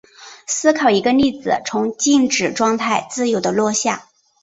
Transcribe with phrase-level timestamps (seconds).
[0.47, 4.01] 思考一个粒子从静止状态自由地下落。